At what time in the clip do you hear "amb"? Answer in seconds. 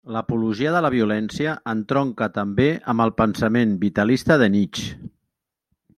2.95-3.05